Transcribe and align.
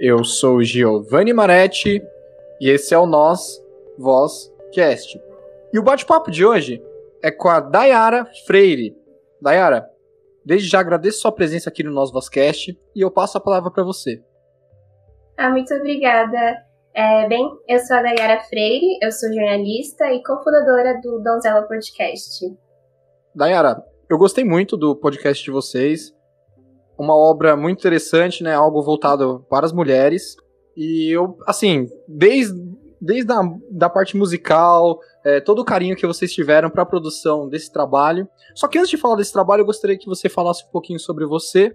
Eu 0.00 0.22
sou 0.22 0.62
Giovanni 0.62 1.32
Maretti 1.32 2.00
e 2.60 2.70
esse 2.70 2.94
é 2.94 2.98
o 2.98 3.04
Nós 3.04 3.60
Voz 3.98 4.48
Cast. 4.72 5.20
E 5.72 5.78
o 5.78 5.82
bate-papo 5.82 6.30
de 6.30 6.46
hoje 6.46 6.80
é 7.20 7.32
com 7.32 7.48
a 7.48 7.58
Dayara 7.58 8.24
Freire. 8.46 8.96
Dayara, 9.42 9.90
desde 10.44 10.68
já 10.68 10.78
agradeço 10.78 11.22
sua 11.22 11.32
presença 11.32 11.68
aqui 11.68 11.82
no 11.82 11.90
Nós 11.90 12.12
Voz 12.12 12.28
Cast 12.28 12.78
e 12.94 13.00
eu 13.00 13.10
passo 13.10 13.38
a 13.38 13.40
palavra 13.40 13.72
para 13.72 13.82
você. 13.82 14.22
Ah, 15.36 15.50
muito 15.50 15.74
obrigada. 15.74 16.64
É, 16.94 17.26
bem, 17.26 17.50
eu 17.66 17.80
sou 17.80 17.96
a 17.96 18.02
Dayara 18.02 18.40
Freire, 18.44 18.98
eu 19.02 19.10
sou 19.10 19.32
jornalista 19.32 20.12
e 20.12 20.22
cofundadora 20.22 21.00
do 21.02 21.20
Donzela 21.24 21.62
Podcast. 21.62 22.56
Dayara, 23.34 23.82
eu 24.08 24.16
gostei 24.16 24.44
muito 24.44 24.76
do 24.76 24.94
podcast 24.94 25.44
de 25.44 25.50
vocês 25.50 26.16
uma 26.98 27.14
obra 27.14 27.56
muito 27.56 27.78
interessante, 27.78 28.42
né? 28.42 28.54
Algo 28.54 28.82
voltado 28.82 29.44
para 29.48 29.64
as 29.64 29.72
mulheres. 29.72 30.36
E 30.76 31.14
eu, 31.14 31.36
assim, 31.46 31.88
desde, 32.06 32.54
desde 33.00 33.32
a 33.32 33.40
da 33.70 33.88
parte 33.88 34.16
musical, 34.16 34.98
é, 35.24 35.40
todo 35.40 35.60
o 35.60 35.64
carinho 35.64 35.96
que 35.96 36.06
vocês 36.06 36.32
tiveram 36.32 36.70
para 36.70 36.82
a 36.82 36.86
produção 36.86 37.48
desse 37.48 37.72
trabalho. 37.72 38.28
Só 38.54 38.66
que 38.66 38.78
antes 38.78 38.90
de 38.90 38.96
falar 38.96 39.16
desse 39.16 39.32
trabalho, 39.32 39.62
eu 39.62 39.66
gostaria 39.66 39.98
que 39.98 40.06
você 40.06 40.28
falasse 40.28 40.64
um 40.64 40.70
pouquinho 40.70 40.98
sobre 40.98 41.24
você 41.24 41.74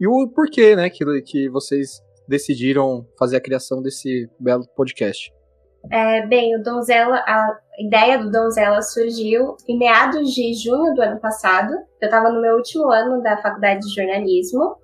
e 0.00 0.06
o 0.06 0.28
porquê, 0.28 0.74
né, 0.74 0.90
que, 0.90 1.04
que 1.22 1.48
vocês 1.48 2.02
decidiram 2.26 3.06
fazer 3.18 3.36
a 3.36 3.40
criação 3.40 3.82
desse 3.82 4.28
belo 4.40 4.66
podcast. 4.74 5.32
É, 5.90 6.26
bem, 6.26 6.56
o 6.56 6.62
Donzela, 6.62 7.16
a 7.16 7.58
ideia 7.78 8.18
do 8.18 8.30
Donzela 8.30 8.80
surgiu 8.82 9.56
em 9.68 9.78
meados 9.78 10.30
de 10.32 10.54
junho 10.54 10.94
do 10.94 11.02
ano 11.02 11.20
passado. 11.20 11.72
Eu 12.00 12.06
estava 12.06 12.30
no 12.30 12.40
meu 12.40 12.56
último 12.56 12.90
ano 12.90 13.22
da 13.22 13.36
faculdade 13.36 13.80
de 13.80 13.94
jornalismo 13.94 14.76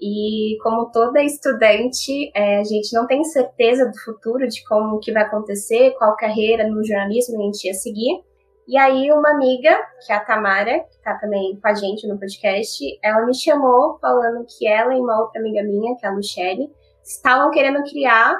e 0.00 0.56
como 0.62 0.90
toda 0.92 1.22
estudante, 1.22 2.30
é, 2.34 2.58
a 2.58 2.64
gente 2.64 2.94
não 2.94 3.06
tem 3.06 3.24
certeza 3.24 3.86
do 3.86 3.98
futuro, 3.98 4.46
de 4.46 4.64
como 4.64 5.00
que 5.00 5.12
vai 5.12 5.24
acontecer, 5.24 5.94
qual 5.98 6.16
carreira 6.16 6.68
no 6.68 6.84
jornalismo 6.84 7.40
a 7.40 7.44
gente 7.44 7.66
ia 7.66 7.74
seguir. 7.74 8.22
E 8.68 8.76
aí 8.76 9.10
uma 9.10 9.30
amiga, 9.30 9.76
que 10.06 10.12
é 10.12 10.16
a 10.16 10.20
Tamara, 10.20 10.80
que 10.80 10.96
está 10.96 11.14
também 11.14 11.58
com 11.60 11.68
a 11.68 11.74
gente 11.74 12.06
no 12.06 12.18
podcast, 12.18 12.84
ela 13.02 13.24
me 13.26 13.34
chamou 13.34 13.98
falando 13.98 14.46
que 14.46 14.68
ela 14.68 14.94
e 14.94 15.00
uma 15.00 15.20
outra 15.20 15.40
amiga 15.40 15.62
minha, 15.62 15.96
que 15.96 16.06
é 16.06 16.08
a 16.08 16.12
Luchelle, 16.12 16.70
estavam 17.02 17.50
querendo 17.50 17.82
criar 17.82 18.36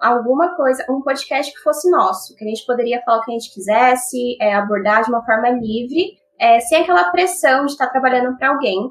alguma 0.00 0.54
coisa, 0.54 0.84
um 0.90 1.00
podcast 1.00 1.52
que 1.52 1.60
fosse 1.60 1.90
nosso, 1.90 2.34
que 2.34 2.44
a 2.44 2.48
gente 2.48 2.64
poderia 2.66 3.02
falar 3.02 3.18
o 3.18 3.22
que 3.22 3.30
a 3.30 3.34
gente 3.34 3.52
quisesse, 3.52 4.36
é, 4.40 4.54
abordar 4.54 5.02
de 5.02 5.10
uma 5.10 5.24
forma 5.24 5.50
livre, 5.50 6.18
é, 6.38 6.60
sem 6.60 6.82
aquela 6.82 7.10
pressão 7.10 7.64
de 7.64 7.72
estar 7.72 7.88
trabalhando 7.88 8.36
para 8.36 8.50
alguém. 8.50 8.90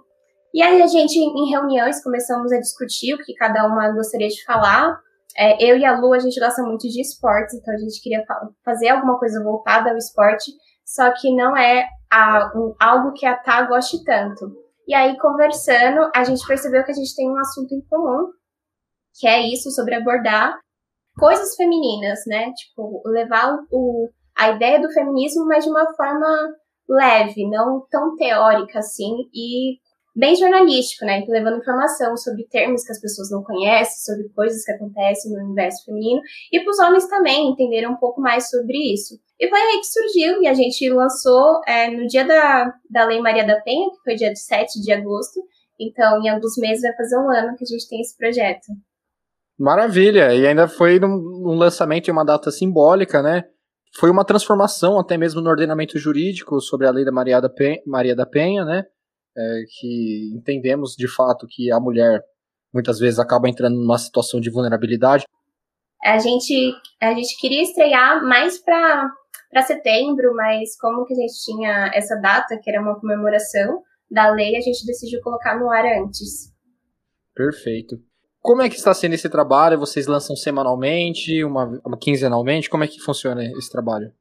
E 0.54 0.62
aí 0.62 0.82
a 0.82 0.88
gente, 0.88 1.18
em 1.20 1.50
reuniões, 1.50 2.02
começamos 2.04 2.52
a 2.52 2.60
discutir 2.60 3.14
o 3.14 3.18
que 3.18 3.34
cada 3.34 3.66
uma 3.68 3.92
gostaria 3.92 4.28
de 4.28 4.44
falar. 4.46 4.98
É, 5.38 5.64
eu 5.64 5.78
e 5.78 5.86
a 5.86 6.00
Lu, 6.00 6.14
a 6.14 6.20
gente 6.20 6.40
gosta 6.40 6.64
muito 6.64 6.88
de 6.88 7.02
esportes, 7.02 7.54
então 7.56 7.74
a 7.74 7.78
gente 7.78 8.02
queria 8.02 8.24
fazer 8.64 8.90
alguma 8.90 9.20
coisa 9.20 9.44
voltada 9.44 9.92
ao 9.92 9.98
esporte, 9.98 10.52
só 10.86 11.12
que 11.12 11.36
não 11.36 11.58
é 11.58 11.86
a, 12.12 12.52
um, 12.56 12.74
algo 12.80 13.12
que 13.14 13.26
a 13.26 13.36
Tá 13.36 13.64
goste 13.64 14.04
tanto. 14.04 14.50
E 14.88 14.94
aí, 14.94 15.18
conversando, 15.18 16.10
a 16.16 16.24
gente 16.24 16.46
percebeu 16.48 16.84
que 16.84 16.92
a 16.92 16.96
gente 16.96 17.16
tem 17.16 17.30
um 17.30 17.38
assunto 17.38 17.74
em 17.74 17.82
comum, 17.90 18.30
que 19.20 19.28
é 19.28 19.42
isso, 19.42 19.72
sobre 19.72 19.96
abordar 19.96 20.58
coisas 21.18 21.56
femininas, 21.56 22.20
né? 22.28 22.52
Tipo, 22.54 23.02
levar 23.06 23.58
o, 23.72 24.10
a 24.38 24.52
ideia 24.52 24.80
do 24.80 24.92
feminismo, 24.92 25.46
mas 25.46 25.64
de 25.64 25.70
uma 25.70 25.94
forma 25.96 26.28
leve, 26.88 27.50
não 27.50 27.86
tão 27.90 28.16
teórica 28.16 28.80
assim, 28.80 29.14
e 29.34 29.78
bem 30.16 30.36
jornalístico, 30.36 31.06
né? 31.06 31.26
Levando 31.28 31.58
informação 31.58 32.16
sobre 32.16 32.48
termos 32.48 32.84
que 32.84 32.92
as 32.92 33.02
pessoas 33.02 33.30
não 33.32 33.44
conhecem, 33.44 34.16
sobre 34.16 34.30
coisas 34.34 34.64
que 34.64 34.72
acontecem 34.72 35.32
no 35.32 35.44
universo 35.44 35.84
feminino, 35.86 36.22
e 36.52 36.60
para 36.60 36.72
os 36.72 36.80
homens 36.80 37.08
também 37.08 37.50
entenderem 37.50 37.90
um 37.90 37.98
pouco 37.98 38.22
mais 38.22 38.50
sobre 38.50 38.78
isso. 38.94 39.20
E 39.40 39.50
foi 39.50 39.60
aí 39.60 39.80
que 39.80 39.86
surgiu, 39.86 40.42
e 40.42 40.48
a 40.48 40.54
gente 40.54 40.90
lançou 40.90 41.60
é, 41.68 41.90
no 41.90 42.08
dia 42.08 42.26
da, 42.26 42.74
da 42.90 43.06
Lei 43.06 43.20
Maria 43.20 43.46
da 43.46 43.60
Penha, 43.62 43.90
que 43.90 44.04
foi 44.04 44.16
dia 44.16 44.34
7 44.34 44.82
de 44.82 44.92
agosto, 44.94 45.42
então 45.80 46.22
em 46.22 46.30
alguns 46.30 46.56
meses 46.58 46.84
vai 46.84 46.96
fazer 46.96 47.18
um 47.18 47.30
ano 47.30 47.58
que 47.58 47.64
a 47.64 47.68
gente 47.68 47.90
tem 47.90 48.00
esse 48.00 48.16
projeto. 48.16 48.68
Maravilha! 49.58 50.34
E 50.34 50.46
ainda 50.46 50.68
foi 50.68 51.00
um 51.00 51.56
lançamento 51.56 52.10
em 52.10 52.12
uma 52.12 52.26
data 52.26 52.52
simbólica, 52.52 53.22
né? 53.22 53.44
Foi 53.98 54.12
uma 54.12 54.26
transformação 54.26 55.00
até 55.00 55.18
mesmo 55.18 55.40
no 55.40 55.50
ordenamento 55.50 55.98
jurídico 55.98 56.60
sobre 56.60 56.86
a 56.86 56.92
lei 56.92 57.06
da 57.06 57.12
Maria 57.12 57.40
da 57.40 57.50
Penha, 57.50 57.82
Maria 57.86 58.16
da 58.16 58.26
Penha 58.26 58.66
né? 58.66 58.84
É, 59.38 59.64
que 59.80 60.34
entendemos 60.36 60.96
de 60.98 61.08
fato 61.08 61.46
que 61.50 61.72
a 61.72 61.80
mulher 61.80 62.22
muitas 62.74 63.00
vezes 63.00 63.20
acaba 63.20 63.50
entrando 63.50 63.76
numa 63.76 63.98
situação 63.98 64.40
de 64.42 64.50
vulnerabilidade. 64.50 65.26
A 66.04 66.20
gente, 66.20 66.74
a 67.02 67.14
gente 67.14 67.40
queria 67.40 67.64
estrear 67.64 68.22
mais 68.24 68.62
para 68.62 69.10
setembro, 69.66 70.34
mas 70.36 70.78
como 70.78 71.06
que 71.06 71.14
a 71.14 71.18
gente 71.18 71.34
tinha 71.44 71.92
essa 71.94 72.16
data, 72.18 72.60
que 72.62 72.70
era 72.70 72.82
uma 72.82 73.00
comemoração 73.00 73.82
da 74.12 74.30
lei, 74.30 74.56
a 74.56 74.62
gente 74.62 74.86
decidiu 74.86 75.22
colocar 75.22 75.58
no 75.58 75.72
ar 75.72 75.86
antes. 75.86 76.54
Perfeito. 77.34 77.96
Como 78.46 78.62
é 78.62 78.70
que 78.70 78.76
está 78.76 78.94
sendo 78.94 79.16
esse 79.16 79.28
trabalho? 79.28 79.80
Vocês 79.80 80.06
lançam 80.06 80.36
semanalmente, 80.36 81.44
uma, 81.44 81.82
uma 81.84 81.98
quinzenalmente? 81.98 82.70
Como 82.70 82.84
é 82.84 82.88
que 82.88 83.00
funciona 83.00 83.44
esse 83.44 83.72
trabalho? 83.72 84.14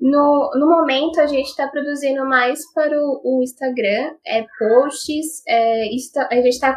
No, 0.00 0.50
no 0.56 0.68
momento, 0.68 1.20
a 1.20 1.28
gente 1.28 1.46
está 1.46 1.68
produzindo 1.68 2.26
mais 2.26 2.58
para 2.74 2.98
o, 2.98 3.20
o 3.22 3.42
Instagram, 3.44 4.16
é 4.26 4.44
posts, 4.58 5.44
é, 5.46 5.84
a 6.28 6.34
gente 6.34 6.48
está 6.48 6.76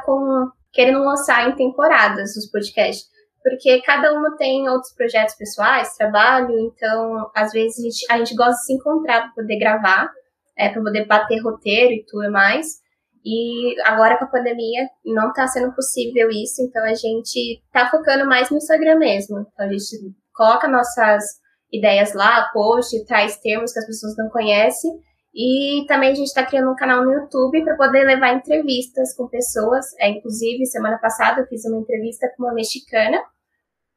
querendo 0.72 1.00
lançar 1.00 1.50
em 1.50 1.56
temporadas 1.56 2.38
os 2.38 2.52
podcasts, 2.52 3.08
porque 3.42 3.82
cada 3.82 4.14
uma 4.14 4.38
tem 4.38 4.70
outros 4.70 4.94
projetos 4.94 5.34
pessoais, 5.34 5.98
trabalho, 5.98 6.54
então, 6.60 7.32
às 7.36 7.52
vezes, 7.52 7.80
a 7.80 7.82
gente, 7.82 8.12
a 8.12 8.18
gente 8.20 8.36
gosta 8.36 8.54
de 8.54 8.66
se 8.66 8.74
encontrar 8.74 9.22
para 9.22 9.32
poder 9.32 9.58
gravar, 9.58 10.08
é, 10.56 10.70
para 10.70 10.84
poder 10.84 11.08
bater 11.08 11.42
roteiro 11.42 11.94
e 11.94 12.06
tudo 12.08 12.32
mais. 12.32 12.88
E 13.26 13.80
agora 13.82 14.18
com 14.18 14.26
a 14.26 14.30
pandemia 14.30 14.88
não 15.06 15.30
está 15.30 15.48
sendo 15.48 15.74
possível 15.74 16.30
isso, 16.30 16.62
então 16.62 16.84
a 16.84 16.94
gente 16.94 17.62
está 17.66 17.90
focando 17.90 18.26
mais 18.26 18.50
no 18.50 18.58
Instagram 18.58 18.98
mesmo. 18.98 19.40
Então 19.40 19.66
a 19.66 19.70
gente 19.70 20.16
coloca 20.34 20.68
nossas 20.68 21.24
ideias 21.72 22.14
lá, 22.14 22.50
post, 22.54 23.06
traz 23.06 23.38
termos 23.38 23.74
que 23.74 23.80
as 23.80 23.86
pessoas 23.86 24.16
não 24.18 24.30
conhecem. 24.30 24.92
E 25.34 25.86
também 25.88 26.12
a 26.12 26.16
gente 26.16 26.28
está 26.28 26.44
criando 26.44 26.72
um 26.72 26.76
canal 26.76 27.04
no 27.04 27.14
YouTube 27.14 27.64
para 27.64 27.76
poder 27.76 28.04
levar 28.04 28.34
entrevistas 28.34 29.16
com 29.16 29.28
pessoas. 29.28 29.86
É, 30.00 30.10
inclusive, 30.10 30.66
semana 30.66 30.98
passada 30.98 31.42
eu 31.42 31.48
fiz 31.48 31.66
uma 31.66 31.80
entrevista 31.80 32.32
com 32.36 32.44
uma 32.44 32.54
mexicana 32.54 33.22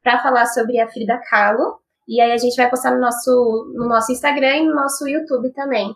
para 0.03 0.21
falar 0.21 0.45
sobre 0.45 0.79
a 0.79 0.87
Frida 0.89 1.19
Kahlo. 1.29 1.79
E 2.07 2.21
aí 2.21 2.31
a 2.33 2.37
gente 2.37 2.55
vai 2.55 2.69
postar 2.69 2.91
no 2.91 2.99
nosso, 2.99 3.71
no 3.73 3.87
nosso 3.87 4.11
Instagram 4.11 4.57
e 4.57 4.67
no 4.67 4.75
nosso 4.75 5.07
YouTube 5.07 5.51
também. 5.53 5.95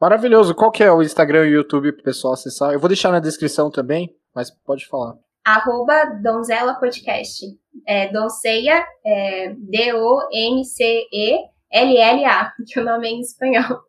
Maravilhoso. 0.00 0.54
Qual 0.54 0.70
que 0.70 0.84
é 0.84 0.92
o 0.92 1.02
Instagram 1.02 1.46
e 1.46 1.50
o 1.50 1.56
YouTube 1.56 1.92
pro 1.92 2.04
pessoal 2.04 2.34
acessar? 2.34 2.72
Eu 2.72 2.78
vou 2.78 2.88
deixar 2.88 3.10
na 3.10 3.18
descrição 3.18 3.70
também, 3.70 4.14
mas 4.34 4.50
pode 4.64 4.86
falar. 4.86 5.16
Arroba 5.44 6.04
Donzela 6.22 6.74
Podcast. 6.74 7.44
É, 7.86 8.12
Donceia, 8.12 8.84
é, 9.04 9.54
D-O-N-C-E-L-L-A, 9.54 10.12
que 12.68 12.78
o 12.78 12.84
nome 12.84 13.08
é 13.08 13.10
em 13.10 13.20
espanhol. 13.20 13.80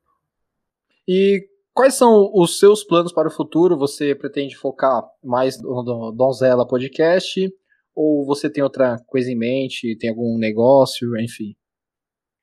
E 1.07 1.45
quais 1.73 1.95
são 1.95 2.31
os 2.33 2.57
seus 2.57 2.83
planos 2.83 3.11
para 3.11 3.27
o 3.27 3.31
futuro? 3.31 3.77
Você 3.77 4.15
pretende 4.15 4.55
focar 4.55 5.03
mais 5.23 5.61
no 5.61 6.13
Donzela 6.15 6.67
Podcast? 6.67 7.51
Ou 7.93 8.25
você 8.25 8.49
tem 8.49 8.63
outra 8.63 8.97
coisa 9.05 9.29
em 9.29 9.37
mente? 9.37 9.97
Tem 9.97 10.09
algum 10.09 10.37
negócio? 10.37 11.19
Enfim. 11.19 11.55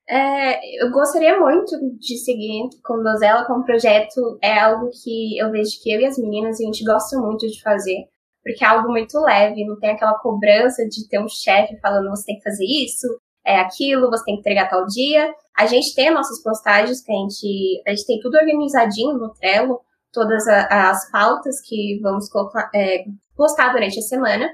É, 0.09 0.83
eu 0.83 0.89
gostaria 0.89 1.37
muito 1.37 1.75
de 1.99 2.17
seguir 2.17 2.69
com 2.83 3.03
Dozela 3.03 3.45
como 3.45 3.65
projeto. 3.65 4.37
É 4.41 4.59
algo 4.59 4.89
que 5.03 5.37
eu 5.37 5.51
vejo 5.51 5.81
que 5.83 5.91
eu 5.91 5.99
e 5.99 6.05
as 6.05 6.17
meninas 6.17 6.59
a 6.59 6.63
gente 6.63 6.83
gosta 6.83 7.19
muito 7.19 7.45
de 7.45 7.61
fazer, 7.61 8.05
porque 8.41 8.63
é 8.63 8.67
algo 8.67 8.89
muito 8.89 9.19
leve, 9.19 9.65
não 9.65 9.77
tem 9.79 9.91
aquela 9.91 10.17
cobrança 10.19 10.87
de 10.87 11.07
ter 11.09 11.19
um 11.19 11.27
chefe 11.27 11.77
falando 11.81 12.09
você 12.09 12.25
tem 12.25 12.37
que 12.37 12.43
fazer 12.43 12.65
isso, 12.65 13.07
é 13.45 13.59
aquilo, 13.59 14.09
você 14.09 14.23
tem 14.23 14.35
que 14.35 14.41
entregar 14.41 14.69
tal 14.69 14.85
dia. 14.85 15.33
A 15.57 15.65
gente 15.65 15.93
tem 15.93 16.11
nossas 16.11 16.41
postagens 16.41 17.01
que 17.01 17.11
a 17.11 17.15
gente, 17.15 17.83
a 17.87 17.89
gente 17.89 18.05
tem 18.05 18.19
tudo 18.21 18.37
organizadinho 18.37 19.17
no 19.17 19.33
Trello, 19.33 19.81
todas 20.13 20.47
as 20.47 21.11
pautas 21.11 21.61
que 21.61 21.99
vamos 22.01 22.29
colocar, 22.29 22.69
é, 22.73 23.03
postar 23.35 23.71
durante 23.73 23.99
a 23.99 24.03
semana. 24.03 24.49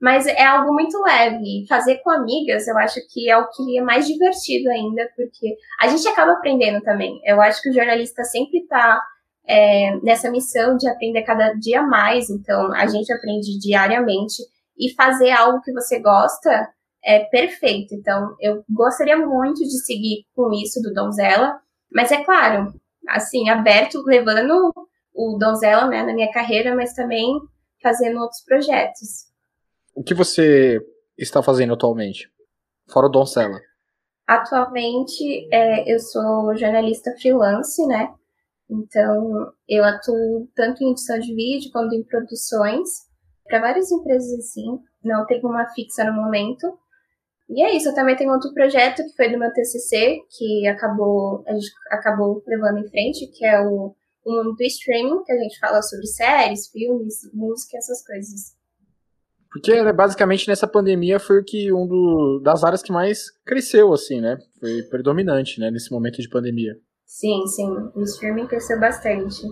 Mas 0.00 0.26
é 0.26 0.44
algo 0.44 0.72
muito 0.72 0.96
leve. 1.02 1.66
Fazer 1.68 1.98
com 1.98 2.10
amigas, 2.10 2.68
eu 2.68 2.78
acho 2.78 3.00
que 3.12 3.28
é 3.28 3.36
o 3.36 3.48
que 3.48 3.78
é 3.78 3.82
mais 3.82 4.06
divertido 4.06 4.70
ainda, 4.70 5.08
porque 5.16 5.56
a 5.80 5.88
gente 5.88 6.06
acaba 6.06 6.32
aprendendo 6.32 6.80
também. 6.82 7.20
Eu 7.24 7.40
acho 7.40 7.60
que 7.60 7.70
o 7.70 7.72
jornalista 7.72 8.22
sempre 8.24 8.60
está 8.60 9.02
é, 9.46 9.96
nessa 10.02 10.30
missão 10.30 10.76
de 10.76 10.88
aprender 10.88 11.22
cada 11.22 11.52
dia 11.54 11.82
mais, 11.82 12.30
então 12.30 12.72
a 12.74 12.86
gente 12.86 13.12
aprende 13.12 13.58
diariamente. 13.58 14.42
E 14.80 14.94
fazer 14.94 15.32
algo 15.32 15.60
que 15.62 15.72
você 15.72 15.98
gosta 15.98 16.68
é 17.04 17.24
perfeito. 17.24 17.94
Então, 17.94 18.36
eu 18.40 18.62
gostaria 18.70 19.16
muito 19.16 19.60
de 19.64 19.84
seguir 19.84 20.24
com 20.36 20.52
isso 20.52 20.80
do 20.80 20.94
Donzela, 20.94 21.58
mas 21.90 22.12
é 22.12 22.22
claro, 22.22 22.72
assim, 23.08 23.48
aberto, 23.48 24.00
levando 24.06 24.72
o 25.12 25.36
Donzela 25.36 25.88
né, 25.88 26.04
na 26.04 26.14
minha 26.14 26.30
carreira, 26.30 26.76
mas 26.76 26.94
também 26.94 27.26
fazendo 27.82 28.20
outros 28.20 28.44
projetos 28.44 29.27
o 29.98 30.02
que 30.04 30.14
você 30.14 30.80
está 31.18 31.42
fazendo 31.42 31.74
atualmente? 31.74 32.30
Fora 32.88 33.06
o 33.06 33.10
Doncella. 33.10 33.58
Atualmente, 34.28 35.48
é, 35.52 35.92
eu 35.92 35.98
sou 35.98 36.56
jornalista 36.56 37.10
freelance, 37.20 37.84
né? 37.84 38.14
Então, 38.70 39.52
eu 39.68 39.82
atuo 39.82 40.48
tanto 40.54 40.84
em 40.84 40.92
edição 40.92 41.18
de 41.18 41.34
vídeo 41.34 41.72
quanto 41.72 41.96
em 41.96 42.04
produções 42.04 43.08
para 43.44 43.60
várias 43.60 43.90
empresas 43.90 44.38
assim. 44.38 44.78
Não 45.02 45.26
tenho 45.26 45.48
uma 45.48 45.68
fixa 45.70 46.04
no 46.04 46.12
momento. 46.12 46.78
E 47.48 47.64
é 47.64 47.74
isso, 47.74 47.88
eu 47.88 47.94
também 47.94 48.14
tenho 48.14 48.32
outro 48.32 48.54
projeto 48.54 49.02
que 49.02 49.16
foi 49.16 49.32
do 49.32 49.38
meu 49.38 49.52
TCC, 49.52 50.20
que 50.30 50.68
acabou, 50.68 51.42
a 51.44 51.54
gente 51.54 51.72
acabou 51.90 52.40
levando 52.46 52.78
em 52.78 52.88
frente, 52.88 53.26
que 53.26 53.44
é 53.44 53.60
o, 53.60 53.96
o 54.24 54.32
mundo 54.32 54.54
do 54.54 54.62
streaming, 54.62 55.24
que 55.24 55.32
a 55.32 55.38
gente 55.38 55.58
fala 55.58 55.82
sobre 55.82 56.06
séries, 56.06 56.68
filmes, 56.68 57.28
música, 57.34 57.78
essas 57.78 58.06
coisas. 58.06 58.57
Porque 59.50 59.82
né, 59.82 59.92
basicamente 59.92 60.46
nessa 60.46 60.66
pandemia 60.66 61.18
foi 61.18 61.42
que 61.42 61.72
um 61.72 61.86
do, 61.86 62.40
das 62.42 62.62
áreas 62.62 62.82
que 62.82 62.92
mais 62.92 63.30
cresceu, 63.44 63.92
assim, 63.92 64.20
né? 64.20 64.36
Foi 64.60 64.82
predominante, 64.84 65.58
né, 65.58 65.70
nesse 65.70 65.90
momento 65.90 66.20
de 66.20 66.28
pandemia. 66.28 66.74
Sim, 67.06 67.46
sim. 67.46 67.68
O 67.94 68.02
streaming 68.02 68.46
cresceu 68.46 68.78
bastante. 68.78 69.42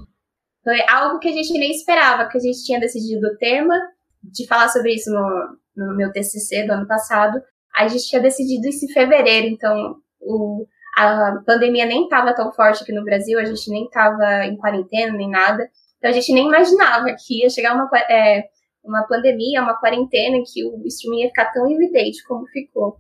Foi 0.62 0.78
algo 0.88 1.18
que 1.18 1.28
a 1.28 1.32
gente 1.32 1.52
nem 1.52 1.70
esperava, 1.70 2.28
que 2.28 2.36
a 2.36 2.40
gente 2.40 2.62
tinha 2.64 2.78
decidido 2.78 3.26
o 3.26 3.36
tema 3.38 3.74
de 4.22 4.46
falar 4.46 4.68
sobre 4.68 4.94
isso 4.94 5.10
no, 5.10 5.56
no 5.76 5.96
meu 5.96 6.12
TCC 6.12 6.66
do 6.66 6.72
ano 6.72 6.86
passado. 6.86 7.40
A 7.74 7.88
gente 7.88 8.06
tinha 8.06 8.20
decidido 8.20 8.68
isso 8.68 8.84
em 8.84 8.92
fevereiro, 8.92 9.46
então 9.46 9.96
o, 10.20 10.66
a 10.98 11.42
pandemia 11.46 11.86
nem 11.86 12.04
estava 12.04 12.34
tão 12.34 12.52
forte 12.52 12.82
aqui 12.82 12.92
no 12.92 13.04
Brasil, 13.04 13.38
a 13.38 13.44
gente 13.44 13.70
nem 13.70 13.84
estava 13.84 14.44
em 14.44 14.56
quarentena 14.56 15.16
nem 15.16 15.30
nada. 15.30 15.68
Então 15.98 16.10
a 16.10 16.12
gente 16.12 16.32
nem 16.32 16.46
imaginava 16.46 17.06
que 17.18 17.42
ia 17.42 17.48
chegar 17.48 17.74
uma, 17.74 17.88
é, 18.10 18.44
uma 18.86 19.02
pandemia, 19.06 19.62
uma 19.62 19.78
quarentena, 19.78 20.38
que 20.46 20.64
o 20.64 20.82
streaming 20.86 21.22
ia 21.22 21.28
ficar 21.28 21.52
tão 21.52 21.70
evidente 21.70 22.22
como 22.24 22.46
ficou. 22.46 22.96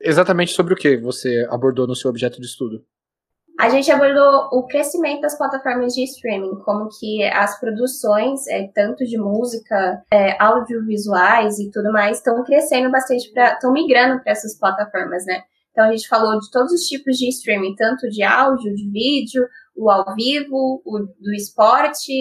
Exatamente 0.00 0.52
sobre 0.52 0.74
o 0.74 0.76
que 0.76 0.96
você 0.96 1.46
abordou 1.50 1.86
no 1.86 1.96
seu 1.96 2.10
objeto 2.10 2.40
de 2.40 2.46
estudo? 2.46 2.84
A 3.58 3.70
gente 3.70 3.90
abordou 3.90 4.50
o 4.52 4.66
crescimento 4.66 5.22
das 5.22 5.36
plataformas 5.36 5.94
de 5.94 6.04
streaming, 6.04 6.56
como 6.62 6.90
que 6.90 7.24
as 7.24 7.58
produções, 7.58 8.46
é, 8.48 8.68
tanto 8.74 9.02
de 9.04 9.16
música, 9.16 10.02
é, 10.12 10.42
audiovisuais 10.42 11.58
e 11.58 11.70
tudo 11.70 11.90
mais, 11.90 12.18
estão 12.18 12.44
crescendo 12.44 12.90
bastante, 12.90 13.32
estão 13.34 13.72
migrando 13.72 14.22
para 14.22 14.32
essas 14.32 14.58
plataformas, 14.58 15.24
né? 15.24 15.42
Então 15.70 15.86
a 15.86 15.90
gente 15.90 16.06
falou 16.06 16.38
de 16.38 16.50
todos 16.50 16.70
os 16.70 16.82
tipos 16.82 17.16
de 17.16 17.28
streaming, 17.30 17.74
tanto 17.76 18.08
de 18.10 18.22
áudio, 18.22 18.74
de 18.74 18.90
vídeo, 18.90 19.46
o 19.74 19.90
ao 19.90 20.14
vivo, 20.14 20.82
o 20.84 20.98
do 21.18 21.32
esporte, 21.34 22.12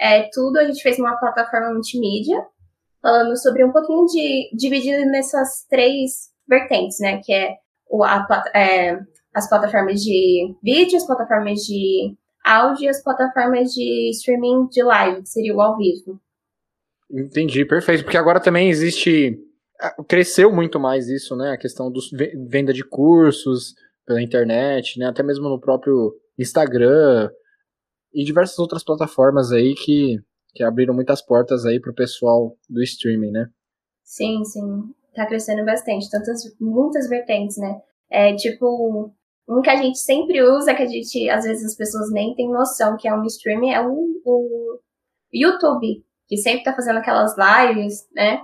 é, 0.00 0.28
tudo 0.32 0.58
a 0.58 0.64
gente 0.64 0.82
fez 0.82 0.98
numa 0.98 1.16
plataforma 1.16 1.72
multimídia, 1.72 2.40
falando 3.02 3.36
sobre 3.36 3.64
um 3.64 3.72
pouquinho 3.72 4.06
de 4.06 4.50
dividido 4.54 5.04
nessas 5.10 5.66
três 5.68 6.30
vertentes, 6.48 6.98
né? 7.00 7.20
Que 7.24 7.32
é, 7.32 7.56
o, 7.90 8.04
a, 8.04 8.26
é, 8.54 8.98
as 9.34 9.48
plataformas 9.48 10.00
de 10.00 10.54
vídeo, 10.62 10.96
as 10.96 11.06
plataformas 11.06 11.60
de 11.60 12.14
áudio 12.44 12.84
e 12.84 12.88
as 12.88 13.02
plataformas 13.02 13.70
de 13.72 14.10
streaming 14.10 14.68
de 14.68 14.82
live, 14.82 15.22
que 15.22 15.28
seria 15.28 15.54
o 15.54 15.60
ao 15.60 15.76
vivo. 15.76 16.20
Entendi, 17.10 17.64
perfeito. 17.64 18.04
Porque 18.04 18.16
agora 18.16 18.40
também 18.40 18.68
existe. 18.68 19.38
Cresceu 20.08 20.52
muito 20.52 20.80
mais 20.80 21.08
isso, 21.08 21.36
né? 21.36 21.52
A 21.52 21.56
questão 21.56 21.90
dos 21.90 22.10
venda 22.48 22.72
de 22.72 22.84
cursos 22.84 23.74
pela 24.04 24.20
internet, 24.20 24.98
né? 24.98 25.06
Até 25.06 25.22
mesmo 25.22 25.48
no 25.48 25.60
próprio 25.60 26.14
Instagram 26.38 27.30
e 28.18 28.24
diversas 28.24 28.58
outras 28.58 28.82
plataformas 28.82 29.52
aí 29.52 29.76
que, 29.76 30.18
que 30.52 30.64
abriram 30.64 30.92
muitas 30.92 31.22
portas 31.22 31.64
aí 31.64 31.80
pro 31.80 31.94
pessoal 31.94 32.56
do 32.68 32.82
streaming, 32.82 33.30
né? 33.30 33.46
Sim, 34.02 34.44
sim. 34.44 34.92
Tá 35.14 35.24
crescendo 35.24 35.64
bastante. 35.64 36.10
Tantas, 36.10 36.42
muitas 36.60 37.08
vertentes, 37.08 37.56
né? 37.58 37.80
É 38.10 38.34
tipo, 38.34 39.14
um 39.48 39.62
que 39.62 39.70
a 39.70 39.76
gente 39.76 39.98
sempre 39.98 40.42
usa, 40.42 40.74
que 40.74 40.82
a 40.82 40.86
gente, 40.86 41.30
às 41.30 41.44
vezes 41.44 41.64
as 41.64 41.76
pessoas 41.76 42.10
nem 42.10 42.34
têm 42.34 42.50
noção 42.50 42.96
que 42.96 43.06
é 43.06 43.14
um 43.14 43.24
streaming, 43.24 43.70
é 43.70 43.86
o, 43.86 43.94
o 44.24 44.80
YouTube, 45.32 46.04
que 46.26 46.36
sempre 46.38 46.64
tá 46.64 46.74
fazendo 46.74 46.98
aquelas 46.98 47.36
lives, 47.38 48.08
né? 48.12 48.40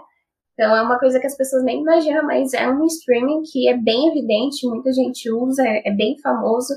Então 0.53 0.77
é 0.77 0.83
uma 0.83 1.01
coisa 1.01 1.19
que 1.19 1.27
as 1.27 1.37
pessoas 1.37 1.65
nem 1.65 1.81
imaginam, 1.81 2.25
mas 2.25 2.55
é 2.55 2.69
um 2.69 2.85
streaming 2.85 3.43
que 3.51 3.69
é 3.69 3.77
bem 3.77 4.09
evidente, 4.11 4.69
muita 4.69 4.93
gente 4.93 5.29
usa, 5.33 5.67
é, 5.67 5.89
é 5.89 5.93
bem 5.93 6.17
famoso. 6.23 6.75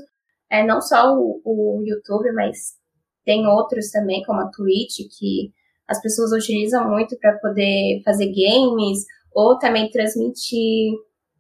É 0.49 0.65
não 0.65 0.81
só 0.81 1.13
o, 1.13 1.41
o 1.45 1.83
YouTube, 1.85 2.31
mas 2.31 2.77
tem 3.27 3.45
outros 3.45 3.91
também, 3.91 4.23
como 4.23 4.39
a 4.39 4.47
Twitch, 4.47 4.99
que 5.19 5.51
as 5.85 6.01
pessoas 6.01 6.31
utilizam 6.31 6.89
muito 6.89 7.17
para 7.19 7.37
poder 7.39 8.01
fazer 8.05 8.27
games 8.27 8.99
ou 9.35 9.59
também 9.59 9.91
transmitir 9.91 10.93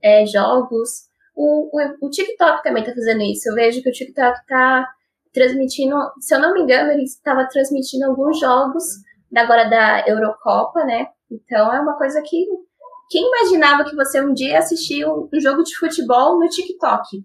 é, 0.03 0.25
jogos. 0.25 1.07
O, 1.33 1.69
o, 1.71 2.07
o 2.07 2.09
TikTok 2.09 2.61
também 2.61 2.83
está 2.83 2.93
fazendo 2.93 3.21
isso. 3.21 3.49
Eu 3.49 3.55
vejo 3.55 3.81
que 3.81 3.89
o 3.89 3.93
TikTok 3.93 4.37
está 4.37 4.85
transmitindo, 5.33 5.95
se 6.19 6.35
eu 6.35 6.41
não 6.41 6.53
me 6.53 6.61
engano, 6.61 6.91
ele 6.91 7.03
estava 7.03 7.47
transmitindo 7.47 8.05
alguns 8.05 8.37
jogos 8.37 8.83
da 9.31 9.43
agora 9.43 9.69
da 9.69 10.05
Eurocopa, 10.05 10.83
né? 10.83 11.07
Então 11.31 11.73
é 11.73 11.79
uma 11.79 11.97
coisa 11.97 12.21
que 12.21 12.45
quem 13.09 13.25
imaginava 13.25 13.85
que 13.85 13.95
você 13.95 14.21
um 14.21 14.33
dia 14.33 14.59
assistia 14.59 15.09
um, 15.09 15.29
jogo 15.39 15.63
de 15.63 15.73
futebol 15.77 16.37
no 16.37 16.49
TikTok? 16.49 17.23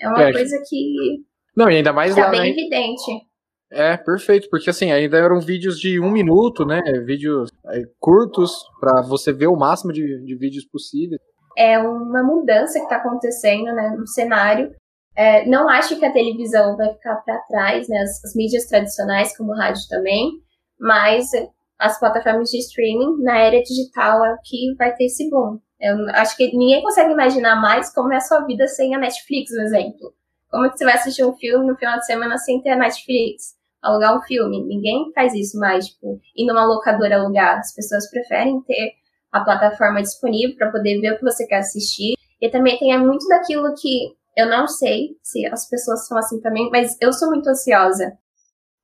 É 0.00 0.08
uma 0.08 0.22
é, 0.22 0.32
coisa 0.32 0.56
que 0.66 1.22
não 1.54 1.70
e 1.70 1.76
ainda 1.76 1.92
mais 1.92 2.14
tá 2.14 2.22
lá, 2.22 2.30
bem 2.30 2.40
né? 2.40 2.48
evidente. 2.48 3.26
É, 3.70 3.96
perfeito, 3.96 4.48
porque 4.50 4.70
assim, 4.70 4.92
ainda 4.92 5.16
eram 5.16 5.40
vídeos 5.40 5.78
de 5.78 5.98
um 5.98 6.10
minuto, 6.10 6.64
né? 6.64 6.80
Vídeos 7.04 7.50
é, 7.70 7.82
curtos, 7.98 8.64
para 8.78 9.02
você 9.02 9.32
ver 9.32 9.48
o 9.48 9.56
máximo 9.56 9.92
de, 9.92 10.24
de 10.24 10.36
vídeos 10.36 10.64
possíveis. 10.64 11.20
É 11.56 11.78
uma 11.78 12.22
mudança 12.22 12.78
que 12.78 12.84
está 12.84 12.96
acontecendo 12.96 13.72
né, 13.74 13.94
no 13.96 14.06
cenário. 14.06 14.74
É, 15.16 15.46
não 15.46 15.68
acho 15.68 15.98
que 15.98 16.04
a 16.04 16.12
televisão 16.12 16.76
vai 16.76 16.92
ficar 16.92 17.16
para 17.16 17.38
trás, 17.48 17.88
né? 17.88 17.98
As, 17.98 18.24
as, 18.24 18.34
mídias 18.34 18.66
tradicionais, 18.66 19.36
como 19.36 19.52
o 19.52 19.56
rádio 19.56 19.82
também, 19.88 20.32
mas 20.78 21.30
as 21.78 21.98
plataformas 21.98 22.50
de 22.50 22.58
streaming 22.58 23.22
na 23.22 23.38
era 23.38 23.62
digital 23.62 24.24
é 24.24 24.34
o 24.34 24.38
que 24.42 24.74
vai 24.76 24.94
ter 24.94 25.04
esse 25.04 25.28
boom. 25.30 25.58
Eu 25.80 26.08
acho 26.10 26.36
que 26.36 26.56
ninguém 26.56 26.82
consegue 26.82 27.12
imaginar 27.12 27.60
mais 27.60 27.92
como 27.92 28.12
é 28.12 28.16
a 28.16 28.20
sua 28.20 28.40
vida 28.44 28.66
sem 28.66 28.94
a 28.94 28.98
Netflix, 28.98 29.50
por 29.50 29.62
exemplo. 29.62 30.14
Como 30.54 30.70
que 30.70 30.78
você 30.78 30.84
vai 30.84 30.94
assistir 30.94 31.24
um 31.24 31.34
filme 31.34 31.66
no 31.66 31.76
final 31.76 31.98
de 31.98 32.06
semana 32.06 32.38
sem 32.38 32.62
ter 32.62 32.70
a 32.70 32.76
Netflix? 32.76 33.54
alugar 33.82 34.16
um 34.16 34.22
filme. 34.22 34.64
Ninguém 34.64 35.12
faz 35.12 35.34
isso 35.34 35.58
mais, 35.58 35.88
tipo, 35.88 36.20
ir 36.36 36.46
numa 36.46 36.64
locadora 36.64 37.16
alugar. 37.16 37.58
As 37.58 37.74
pessoas 37.74 38.08
preferem 38.08 38.62
ter 38.62 38.92
a 39.30 39.40
plataforma 39.40 40.00
disponível 40.00 40.56
para 40.56 40.70
poder 40.70 41.00
ver 41.00 41.12
o 41.12 41.18
que 41.18 41.24
você 41.24 41.44
quer 41.44 41.58
assistir. 41.58 42.14
E 42.40 42.48
também 42.48 42.78
tem 42.78 42.96
muito 42.98 43.26
daquilo 43.28 43.74
que 43.74 44.14
eu 44.36 44.48
não 44.48 44.66
sei 44.66 45.16
se 45.22 45.44
as 45.46 45.68
pessoas 45.68 46.06
são 46.06 46.16
assim 46.16 46.40
também, 46.40 46.70
mas 46.70 46.96
eu 47.00 47.12
sou 47.12 47.28
muito 47.28 47.48
ansiosa. 47.48 48.16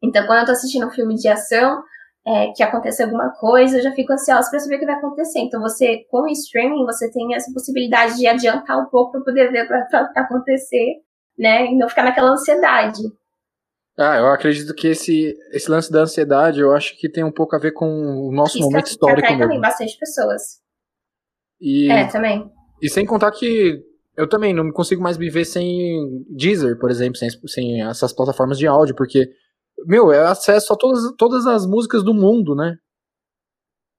Então, 0.03 0.27
quando 0.27 0.41
eu 0.41 0.47
tô 0.47 0.53
assistindo 0.53 0.87
um 0.87 0.91
filme 0.91 1.15
de 1.15 1.29
ação, 1.29 1.83
é, 2.27 2.53
que 2.53 2.63
acontece 2.63 3.03
alguma 3.03 3.31
coisa, 3.31 3.79
eu 3.79 3.83
já 3.83 3.93
fico 3.93 4.13
ansiosa 4.13 4.51
para 4.51 4.59
saber 4.59 4.77
o 4.77 4.79
que 4.81 4.87
vai 4.87 4.97
acontecer. 4.97 5.39
Então, 5.41 5.61
você, 5.61 6.05
com 6.11 6.23
o 6.23 6.29
streaming, 6.29 6.85
você 6.85 7.11
tem 7.11 7.35
essa 7.35 7.53
possibilidade 7.53 8.17
de 8.17 8.27
adiantar 8.27 8.79
um 8.79 8.87
pouco 8.87 9.13
para 9.13 9.23
poder 9.23 9.51
ver 9.51 9.65
o 9.65 9.67
que 9.67 9.73
vai 9.73 10.07
acontecer, 10.17 11.03
né? 11.41 11.67
E 11.67 11.77
não 11.77 11.89
ficar 11.89 12.05
naquela 12.05 12.31
ansiedade. 12.31 13.01
Ah, 13.99 14.17
eu 14.19 14.27
acredito 14.29 14.73
que 14.75 14.89
esse, 14.89 15.37
esse 15.53 15.71
lance 15.71 15.91
da 15.91 16.03
ansiedade, 16.03 16.61
eu 16.61 16.73
acho 16.73 16.97
que 16.99 17.09
tem 17.11 17.25
um 17.25 17.33
pouco 17.33 17.57
a 17.57 17.59
ver 17.59 17.73
com 17.73 17.87
o 18.29 18.33
nosso 18.33 18.57
Isso 18.59 18.67
momento 18.67 18.87
histórico 18.87 19.21
atrai 19.21 19.33
mesmo. 19.33 19.45
também 19.45 19.61
bastante 19.61 19.99
pessoas. 19.99 20.61
E, 21.61 21.91
É, 21.91 22.07
também. 22.07 22.51
e 22.81 22.89
sem 22.89 23.05
contar 23.05 23.31
que 23.33 23.79
eu 24.17 24.29
também 24.29 24.55
não 24.55 24.71
consigo 24.73 25.03
mais 25.03 25.17
viver 25.19 25.45
sem 25.45 26.25
Deezer, 26.31 26.79
por 26.79 26.91
exemplo, 26.91 27.17
sem, 27.17 27.29
sem 27.47 27.83
essas 27.83 28.13
plataformas 28.13 28.57
de 28.59 28.67
áudio, 28.67 28.95
porque, 28.95 29.29
meu, 29.87 30.11
é 30.13 30.23
acesso 30.27 30.73
a 30.73 30.77
todas, 30.77 31.03
todas 31.19 31.47
as 31.47 31.67
músicas 31.67 32.03
do 32.03 32.15
mundo, 32.15 32.55
né? 32.55 32.77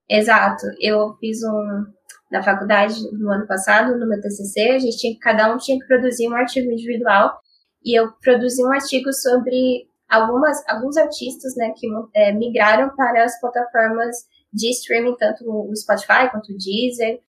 Exato. 0.10 0.66
Eu 0.80 1.16
fiz 1.20 1.40
um 1.44 1.86
na 2.32 2.42
faculdade 2.42 2.96
no 3.12 3.30
ano 3.30 3.46
passado, 3.46 3.98
no 4.00 4.08
meu 4.08 4.22
TCC, 4.22 4.72
a 4.72 4.80
gente 4.80 4.98
tinha 4.98 5.20
cada 5.20 5.54
um 5.54 5.58
tinha 5.58 5.78
que 5.78 5.86
produzir 5.86 6.30
um 6.30 6.34
artigo 6.34 6.72
individual 6.72 7.38
e 7.84 8.00
eu 8.00 8.12
produzi 8.22 8.64
um 8.64 8.72
artigo 8.72 9.12
sobre 9.12 9.88
algumas 10.10 10.68
alguns 10.68 10.98
artistas, 10.98 11.56
né, 11.56 11.74
que 11.76 11.88
é, 12.14 12.32
migraram 12.32 12.90
para 12.96 13.24
as 13.24 13.40
plataformas 13.40 14.16
de 14.54 14.70
streaming, 14.70 15.16
tanto 15.18 15.44
o 15.46 15.76
Spotify 15.76 16.30
quanto 16.32 16.52
o 16.52 16.58
Deezer. 16.58 17.20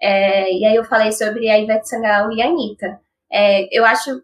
É, 0.00 0.52
e 0.52 0.64
aí 0.64 0.76
eu 0.76 0.84
falei 0.84 1.12
sobre 1.12 1.48
a 1.48 1.58
Ivete 1.58 1.88
Sangalo 1.88 2.32
e 2.32 2.42
a 2.42 2.46
Anitta. 2.46 3.00
É, 3.32 3.66
eu 3.76 3.84
acho 3.84 4.22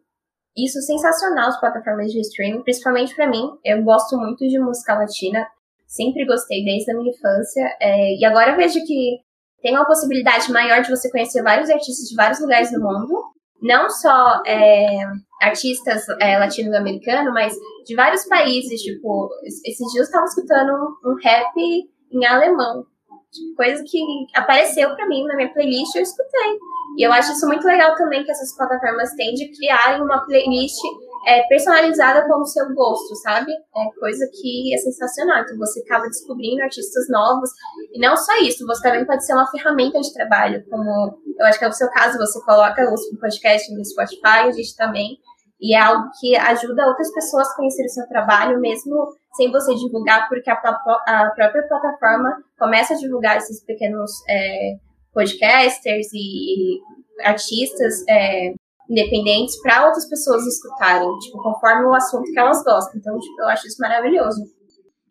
isso 0.56 0.80
sensacional, 0.82 1.48
as 1.48 1.60
plataformas 1.60 2.12
de 2.12 2.20
streaming, 2.20 2.62
principalmente 2.62 3.14
para 3.14 3.28
mim. 3.28 3.50
Eu 3.64 3.82
gosto 3.82 4.16
muito 4.18 4.46
de 4.46 4.58
música 4.58 4.94
latina, 4.94 5.46
sempre 5.86 6.26
gostei 6.26 6.62
desde 6.64 6.92
a 6.92 6.96
minha 6.96 7.10
infância. 7.10 7.76
É, 7.80 8.16
e 8.16 8.24
agora 8.24 8.56
vejo 8.56 8.84
que 8.86 9.20
tem 9.62 9.74
uma 9.74 9.86
possibilidade 9.86 10.50
maior 10.52 10.82
de 10.82 10.90
você 10.90 11.10
conhecer 11.10 11.42
vários 11.42 11.70
artistas 11.70 12.08
de 12.08 12.16
vários 12.16 12.40
lugares 12.40 12.70
do 12.70 12.80
mundo. 12.80 13.32
Não 13.62 13.88
só 13.88 14.42
é, 14.44 15.04
artistas 15.40 16.04
é, 16.20 16.36
latino-americanos, 16.38 17.32
mas 17.32 17.54
de 17.86 17.94
vários 17.94 18.24
países. 18.24 18.82
Tipo, 18.82 19.30
esses 19.64 19.92
dias 19.92 19.94
eu 19.94 20.02
estava 20.02 20.24
escutando 20.24 20.98
um, 21.04 21.14
rap 21.22 21.52
em 21.56 22.26
alemão. 22.26 22.84
Tipo, 23.32 23.56
coisa 23.56 23.82
que 23.86 23.98
apareceu 24.34 24.94
para 24.96 25.06
mim 25.06 25.24
na 25.24 25.36
minha 25.36 25.52
playlist 25.52 25.94
eu 25.94 26.02
escutei. 26.02 26.58
E 26.98 27.06
eu 27.06 27.12
acho 27.12 27.32
isso 27.32 27.46
muito 27.46 27.64
legal 27.64 27.94
também 27.94 28.24
que 28.24 28.32
essas 28.32 28.54
plataformas 28.56 29.14
têm 29.14 29.32
de 29.34 29.48
criarem 29.56 30.02
uma 30.02 30.26
playlist 30.26 30.82
é, 31.26 31.42
personalizada 31.48 32.26
com 32.26 32.40
o 32.40 32.44
seu 32.44 32.72
gosto, 32.74 33.14
sabe? 33.16 33.52
É 33.52 34.00
coisa 34.00 34.28
que 34.32 34.74
é 34.74 34.78
sensacional. 34.78 35.42
Então 35.42 35.56
você 35.56 35.80
acaba 35.80 36.06
descobrindo 36.06 36.62
artistas 36.62 37.08
novos. 37.08 37.50
E 37.92 38.00
não 38.00 38.16
só 38.16 38.36
isso, 38.38 38.66
você 38.66 38.82
também 38.82 39.04
pode 39.04 39.24
ser 39.24 39.34
uma 39.34 39.50
ferramenta 39.50 40.00
de 40.00 40.12
trabalho, 40.12 40.64
como 40.68 41.18
eu 41.38 41.46
acho 41.46 41.58
que 41.58 41.64
é 41.64 41.68
o 41.68 41.72
seu 41.72 41.88
caso, 41.90 42.18
você 42.18 42.40
coloca 42.44 42.82
o 42.82 43.18
podcast 43.18 43.74
no 43.74 43.84
Spotify, 43.84 44.46
a 44.46 44.50
gente 44.50 44.76
também. 44.76 45.18
E 45.60 45.76
é 45.76 45.78
algo 45.78 46.10
que 46.18 46.36
ajuda 46.36 46.88
outras 46.88 47.12
pessoas 47.12 47.48
a 47.48 47.56
conhecer 47.56 47.84
o 47.84 47.88
seu 47.88 48.06
trabalho, 48.08 48.60
mesmo 48.60 49.14
sem 49.36 49.50
você 49.50 49.74
divulgar, 49.74 50.28
porque 50.28 50.50
a, 50.50 50.54
a 50.54 51.30
própria 51.34 51.66
plataforma 51.68 52.36
começa 52.58 52.94
a 52.94 52.96
divulgar 52.96 53.36
esses 53.36 53.64
pequenos 53.64 54.10
é, 54.28 54.76
podcasters 55.14 56.08
e 56.12 56.80
artistas 57.22 58.04
é, 58.08 58.54
independentes 58.88 59.60
para 59.60 59.86
outras 59.86 60.08
pessoas 60.08 60.46
escutarem, 60.46 61.08
tipo, 61.18 61.42
conforme 61.42 61.84
o 61.84 61.94
assunto 61.94 62.30
que 62.30 62.38
elas 62.38 62.62
gostam. 62.62 62.98
Então, 62.98 63.18
tipo, 63.18 63.40
eu 63.40 63.48
acho 63.48 63.66
isso 63.66 63.76
maravilhoso. 63.80 64.42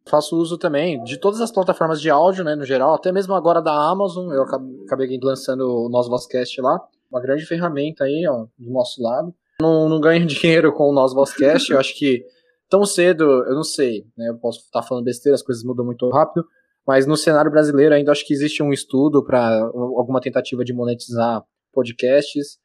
Faço 0.07 0.37
uso 0.37 0.57
também 0.57 1.01
de 1.03 1.17
todas 1.19 1.39
as 1.41 1.51
plataformas 1.51 2.01
de 2.01 2.09
áudio, 2.09 2.43
né, 2.43 2.55
no 2.55 2.65
geral, 2.65 2.95
até 2.95 3.11
mesmo 3.11 3.33
agora 3.33 3.61
da 3.61 3.71
Amazon, 3.71 4.31
eu 4.31 4.43
acabei 4.43 5.19
lançando 5.21 5.61
o 5.61 5.89
nosso 5.89 6.09
Vozcast 6.09 6.59
lá, 6.59 6.81
uma 7.09 7.21
grande 7.21 7.45
ferramenta 7.45 8.05
aí, 8.05 8.25
ó, 8.27 8.45
do 8.57 8.71
nosso 8.71 9.01
lado. 9.01 9.33
Não, 9.61 9.87
não 9.87 9.99
ganho 9.99 10.25
dinheiro 10.27 10.73
com 10.73 10.89
o 10.89 10.93
nosso 10.93 11.13
Vozcast, 11.13 11.71
eu 11.71 11.79
acho 11.79 11.97
que 11.97 12.25
tão 12.67 12.83
cedo, 12.83 13.23
eu 13.23 13.53
não 13.53 13.63
sei, 13.63 14.05
né, 14.17 14.29
eu 14.29 14.37
posso 14.37 14.59
estar 14.61 14.81
falando 14.81 15.05
besteira, 15.05 15.35
as 15.35 15.43
coisas 15.43 15.63
mudam 15.63 15.85
muito 15.85 16.09
rápido, 16.09 16.45
mas 16.85 17.05
no 17.05 17.15
cenário 17.15 17.51
brasileiro 17.51 17.93
ainda 17.93 18.11
acho 18.11 18.25
que 18.25 18.33
existe 18.33 18.63
um 18.63 18.73
estudo 18.73 19.23
para 19.23 19.61
alguma 19.61 20.19
tentativa 20.19 20.63
de 20.65 20.73
monetizar 20.73 21.43
podcasts 21.71 22.57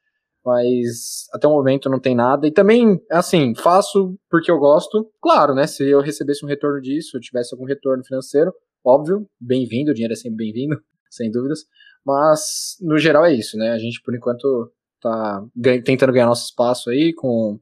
mas 0.47 1.27
até 1.33 1.45
o 1.45 1.51
momento 1.51 1.89
não 1.89 1.99
tem 1.99 2.15
nada. 2.15 2.47
E 2.47 2.51
também, 2.51 3.01
assim, 3.11 3.53
faço 3.53 4.17
porque 4.29 4.49
eu 4.49 4.57
gosto. 4.57 5.11
Claro, 5.21 5.53
né? 5.53 5.67
Se 5.67 5.85
eu 5.85 5.99
recebesse 5.99 6.45
um 6.45 6.47
retorno 6.47 6.79
disso, 6.79 7.19
tivesse 7.19 7.53
algum 7.53 7.65
retorno 7.65 8.01
financeiro, 8.05 8.53
óbvio, 8.81 9.27
bem-vindo, 9.37 9.91
o 9.91 9.93
dinheiro 9.93 10.13
é 10.13 10.15
sempre 10.15 10.37
bem-vindo, 10.37 10.81
sem 11.11 11.29
dúvidas. 11.29 11.65
Mas, 12.05 12.77
no 12.79 12.97
geral, 12.97 13.25
é 13.25 13.33
isso, 13.33 13.57
né? 13.57 13.71
A 13.71 13.77
gente, 13.77 14.01
por 14.01 14.15
enquanto, 14.15 14.71
tá 15.01 15.43
tentando 15.83 16.13
ganhar 16.13 16.27
nosso 16.27 16.45
espaço 16.45 16.89
aí 16.89 17.13
com 17.13 17.59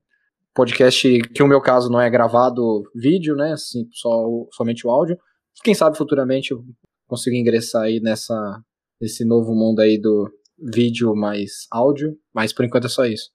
podcast 0.53 1.21
que, 1.33 1.41
no 1.41 1.49
meu 1.49 1.61
caso, 1.61 1.89
não 1.89 1.99
é 1.99 2.07
gravado 2.07 2.83
vídeo, 2.93 3.35
né? 3.35 3.53
Assim, 3.53 3.89
só, 3.93 4.27
somente 4.51 4.85
o 4.85 4.91
áudio. 4.91 5.17
Quem 5.63 5.73
sabe 5.73 5.97
futuramente 5.97 6.51
eu 6.51 6.63
consigo 7.07 7.35
ingressar 7.35 7.81
aí 7.81 7.99
nessa, 7.99 8.61
nesse 9.01 9.25
novo 9.25 9.55
mundo 9.55 9.79
aí 9.79 9.99
do, 9.99 10.31
vídeo 10.57 11.15
mais 11.15 11.67
áudio, 11.71 12.17
mas 12.33 12.53
por 12.53 12.65
enquanto 12.65 12.85
é 12.85 12.89
só 12.89 13.05
isso. 13.05 13.29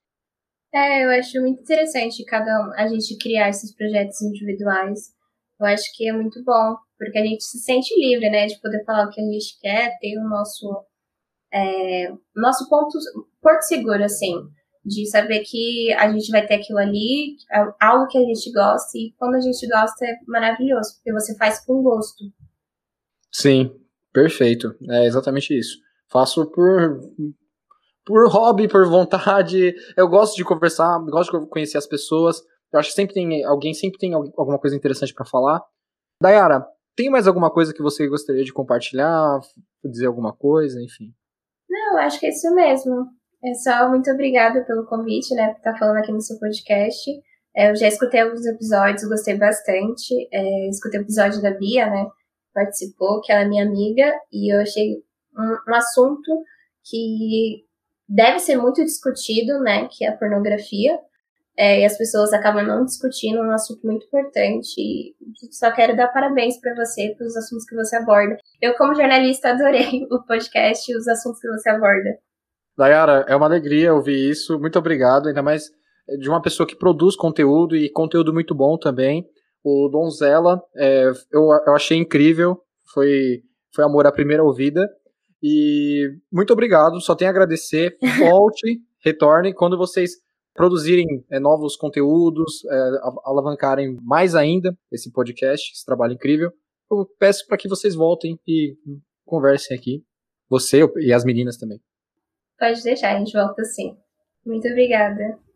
É, 0.72 1.04
eu 1.04 1.10
acho 1.10 1.40
muito 1.40 1.60
interessante 1.60 2.24
cada 2.24 2.50
um, 2.64 2.72
a 2.74 2.86
gente 2.86 3.16
criar 3.18 3.48
esses 3.48 3.74
projetos 3.74 4.20
individuais. 4.22 5.00
Eu 5.58 5.66
acho 5.66 5.84
que 5.96 6.08
é 6.08 6.12
muito 6.12 6.42
bom, 6.44 6.76
porque 6.96 7.18
a 7.18 7.24
gente 7.24 7.42
se 7.42 7.58
sente 7.58 7.92
livre, 8.00 8.30
né, 8.30 8.46
de 8.46 8.60
poder 8.60 8.84
falar 8.84 9.06
o 9.06 9.10
que 9.10 9.20
a 9.20 9.24
gente 9.24 9.58
quer, 9.60 9.98
ter 10.00 10.16
o 10.18 10.28
nosso 10.28 10.86
é, 11.52 12.12
nosso 12.34 12.68
ponto 12.68 12.96
porto 13.42 13.62
seguro, 13.62 14.04
assim, 14.04 14.34
de 14.84 15.06
saber 15.10 15.40
que 15.40 15.92
a 15.94 16.10
gente 16.10 16.30
vai 16.30 16.46
ter 16.46 16.54
aquilo 16.54 16.78
ali, 16.78 17.36
algo 17.80 18.06
que 18.06 18.16
a 18.16 18.22
gente 18.22 18.52
gosta, 18.52 18.96
e 18.96 19.12
quando 19.18 19.34
a 19.34 19.40
gente 19.40 19.66
gosta 19.66 20.06
é 20.06 20.14
maravilhoso, 20.26 20.94
porque 20.96 21.12
você 21.12 21.36
faz 21.36 21.64
com 21.64 21.82
gosto. 21.82 22.24
Sim, 23.32 23.72
perfeito. 24.12 24.74
É 24.88 25.06
exatamente 25.06 25.56
isso. 25.56 25.78
Faço 26.10 26.50
por 26.50 27.00
por 28.04 28.28
hobby, 28.28 28.66
por 28.66 28.88
vontade. 28.88 29.74
Eu 29.96 30.08
gosto 30.08 30.36
de 30.36 30.44
conversar, 30.44 30.98
gosto 31.04 31.38
de 31.38 31.46
conhecer 31.46 31.78
as 31.78 31.86
pessoas. 31.86 32.42
Eu 32.72 32.80
acho 32.80 32.90
que 32.90 32.94
sempre 32.94 33.14
tem 33.14 33.44
alguém 33.44 33.74
sempre 33.74 33.98
tem 33.98 34.14
alguma 34.14 34.58
coisa 34.58 34.76
interessante 34.76 35.14
para 35.14 35.24
falar. 35.24 35.62
Dayara, 36.22 36.66
tem 36.96 37.08
mais 37.08 37.26
alguma 37.26 37.50
coisa 37.50 37.72
que 37.72 37.82
você 37.82 38.06
gostaria 38.08 38.44
de 38.44 38.52
compartilhar, 38.52 39.40
dizer 39.84 40.06
alguma 40.06 40.34
coisa, 40.34 40.80
enfim? 40.82 41.14
Não, 41.68 41.98
acho 41.98 42.18
que 42.18 42.26
é 42.26 42.30
isso 42.30 42.54
mesmo. 42.54 43.06
É 43.42 43.54
só 43.54 43.88
muito 43.88 44.10
obrigada 44.10 44.64
pelo 44.64 44.84
convite, 44.84 45.34
né, 45.34 45.48
por 45.48 45.58
estar 45.58 45.78
falando 45.78 45.96
aqui 45.96 46.12
no 46.12 46.20
seu 46.20 46.38
podcast. 46.38 47.10
É, 47.56 47.70
eu 47.70 47.76
já 47.76 47.88
escutei 47.88 48.20
alguns 48.20 48.44
episódios, 48.44 49.08
gostei 49.08 49.36
bastante. 49.38 50.14
É, 50.32 50.68
escutei 50.68 51.00
o 51.00 51.04
episódio 51.04 51.40
da 51.40 51.52
Bia, 51.52 51.88
né, 51.88 52.06
participou, 52.52 53.20
que 53.22 53.32
ela 53.32 53.42
é 53.42 53.48
minha 53.48 53.64
amiga, 53.64 54.12
e 54.30 54.54
eu 54.54 54.60
achei 54.60 55.02
um, 55.36 55.70
um 55.70 55.74
assunto 55.74 56.30
que 56.84 57.64
deve 58.08 58.38
ser 58.40 58.56
muito 58.56 58.84
discutido, 58.84 59.60
né, 59.60 59.88
que 59.90 60.04
é 60.04 60.08
a 60.08 60.16
pornografia. 60.16 60.98
É, 61.56 61.80
e 61.80 61.84
as 61.84 61.98
pessoas 61.98 62.32
acabam 62.32 62.66
não 62.66 62.84
discutindo 62.84 63.38
um 63.40 63.50
assunto 63.50 63.86
muito 63.86 64.06
importante. 64.06 64.80
E 64.80 65.14
só 65.52 65.70
quero 65.70 65.94
dar 65.94 66.08
parabéns 66.08 66.58
para 66.58 66.74
você 66.74 67.14
pelos 67.18 67.36
assuntos 67.36 67.66
que 67.66 67.74
você 67.74 67.96
aborda. 67.96 68.38
Eu, 68.62 68.74
como 68.74 68.94
jornalista, 68.94 69.50
adorei 69.50 70.06
o 70.10 70.24
podcast 70.24 70.90
e 70.90 70.96
os 70.96 71.06
assuntos 71.06 71.38
que 71.40 71.48
você 71.48 71.68
aborda. 71.68 72.18
Dayara, 72.78 73.26
é 73.28 73.36
uma 73.36 73.46
alegria 73.46 73.92
ouvir 73.92 74.30
isso. 74.30 74.58
Muito 74.58 74.78
obrigado, 74.78 75.28
ainda 75.28 75.42
mais 75.42 75.70
de 76.18 76.28
uma 76.28 76.40
pessoa 76.40 76.66
que 76.66 76.74
produz 76.74 77.14
conteúdo 77.14 77.76
e 77.76 77.90
conteúdo 77.90 78.32
muito 78.32 78.54
bom 78.54 78.78
também. 78.78 79.28
O 79.62 79.88
Donzella, 79.88 80.62
é, 80.74 81.10
eu, 81.30 81.48
eu 81.66 81.74
achei 81.74 81.98
incrível. 81.98 82.58
Foi, 82.94 83.42
foi 83.74 83.84
amor 83.84 84.06
à 84.06 84.12
primeira 84.12 84.42
ouvida. 84.42 84.88
E 85.42 86.16
muito 86.30 86.52
obrigado, 86.52 87.00
só 87.00 87.14
tenho 87.14 87.30
a 87.30 87.32
agradecer. 87.32 87.96
Volte, 88.18 88.80
retorne 89.02 89.54
quando 89.54 89.76
vocês 89.76 90.12
produzirem 90.54 91.06
é, 91.30 91.40
novos 91.40 91.76
conteúdos, 91.76 92.64
é, 92.66 92.90
alavancarem 93.24 93.96
mais 94.02 94.34
ainda 94.34 94.76
esse 94.92 95.10
podcast, 95.10 95.72
esse 95.72 95.84
trabalho 95.84 96.12
incrível. 96.12 96.52
Eu 96.90 97.06
peço 97.18 97.46
para 97.46 97.56
que 97.56 97.68
vocês 97.68 97.94
voltem 97.94 98.38
e 98.46 98.76
conversem 99.24 99.76
aqui. 99.76 100.04
Você 100.48 100.80
e 100.98 101.12
as 101.12 101.24
meninas 101.24 101.56
também. 101.56 101.80
Pode 102.58 102.82
deixar, 102.82 103.14
a 103.14 103.18
gente 103.18 103.32
volta 103.32 103.64
sim. 103.64 103.96
Muito 104.44 104.68
obrigada. 104.68 105.38